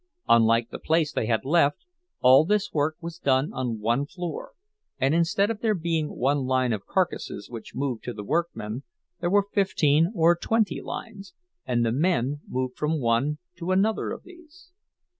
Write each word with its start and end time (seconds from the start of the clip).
Unlike 0.27 0.71
the 0.71 0.79
place 0.79 1.13
they 1.13 1.27
had 1.27 1.45
left, 1.45 1.85
all 2.21 2.43
this 2.43 2.73
work 2.73 2.95
was 3.01 3.19
done 3.19 3.53
on 3.53 3.77
one 3.79 4.07
floor; 4.07 4.53
and 4.97 5.13
instead 5.13 5.51
of 5.51 5.61
there 5.61 5.75
being 5.75 6.15
one 6.15 6.39
line 6.45 6.73
of 6.73 6.87
carcasses 6.87 7.51
which 7.51 7.75
moved 7.75 8.03
to 8.05 8.13
the 8.13 8.23
workmen, 8.23 8.81
there 9.19 9.29
were 9.29 9.45
fifteen 9.53 10.11
or 10.15 10.35
twenty 10.35 10.81
lines, 10.81 11.35
and 11.67 11.85
the 11.85 11.91
men 11.91 12.41
moved 12.47 12.77
from 12.77 12.99
one 12.99 13.37
to 13.59 13.69
another 13.69 14.09
of 14.11 14.23
these. 14.23 14.71